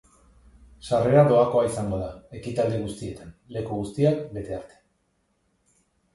Sarrera 0.85 1.25
doakoa 1.31 1.65
izango 1.67 1.99
da 2.05 2.07
ekitaldi 2.39 2.81
guztietan, 2.87 3.31
leku 3.59 3.79
guztiak 3.83 4.27
bete 4.41 4.59
arte. 4.63 4.83